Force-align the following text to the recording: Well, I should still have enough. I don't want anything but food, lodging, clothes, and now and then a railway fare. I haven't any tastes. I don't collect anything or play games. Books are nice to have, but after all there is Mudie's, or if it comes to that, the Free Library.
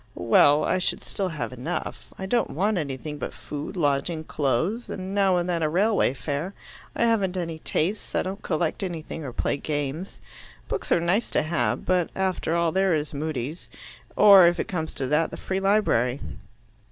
Well, 0.15 0.63
I 0.65 0.79
should 0.79 1.03
still 1.03 1.27
have 1.29 1.53
enough. 1.53 2.11
I 2.17 2.25
don't 2.25 2.49
want 2.49 2.79
anything 2.79 3.19
but 3.19 3.35
food, 3.35 3.77
lodging, 3.77 4.23
clothes, 4.23 4.89
and 4.89 5.13
now 5.13 5.37
and 5.37 5.47
then 5.47 5.61
a 5.61 5.69
railway 5.69 6.15
fare. 6.15 6.55
I 6.95 7.03
haven't 7.03 7.37
any 7.37 7.59
tastes. 7.59 8.15
I 8.15 8.23
don't 8.23 8.41
collect 8.41 8.81
anything 8.81 9.23
or 9.23 9.31
play 9.31 9.57
games. 9.57 10.19
Books 10.67 10.91
are 10.91 10.99
nice 10.99 11.29
to 11.29 11.43
have, 11.43 11.85
but 11.85 12.09
after 12.15 12.55
all 12.55 12.71
there 12.71 12.95
is 12.95 13.13
Mudie's, 13.13 13.69
or 14.15 14.47
if 14.47 14.59
it 14.59 14.67
comes 14.67 14.95
to 14.95 15.05
that, 15.05 15.29
the 15.29 15.37
Free 15.37 15.59
Library. 15.59 16.19